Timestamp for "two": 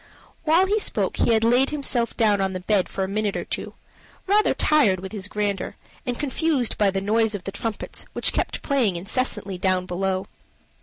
3.45-3.75